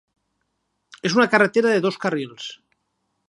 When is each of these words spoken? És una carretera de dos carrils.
És 1.09 1.17
una 1.19 1.27
carretera 1.35 1.75
de 1.75 1.85
dos 1.87 2.01
carrils. 2.07 2.51